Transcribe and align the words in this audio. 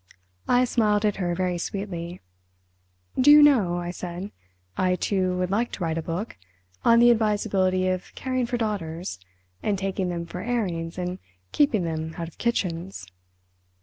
I 0.47 0.65
smiled 0.65 1.05
at 1.05 1.17
her 1.17 1.35
very 1.35 1.59
sweetly. 1.59 2.21
"Do 3.19 3.29
you 3.29 3.43
know," 3.43 3.77
I 3.77 3.91
said, 3.91 4.31
"I, 4.75 4.95
too, 4.95 5.37
would 5.37 5.51
like 5.51 5.71
to 5.73 5.83
write 5.83 5.99
a 5.99 6.01
book, 6.01 6.37
on 6.83 6.97
the 6.97 7.11
advisability 7.11 7.87
of 7.87 8.15
caring 8.15 8.47
for 8.47 8.57
daughters, 8.57 9.19
and 9.61 9.77
taking 9.77 10.09
them 10.09 10.25
for 10.25 10.39
airings 10.41 10.97
and 10.97 11.19
keeping 11.51 11.83
them 11.83 12.15
out 12.17 12.27
of 12.27 12.39
kitchens!" 12.39 13.05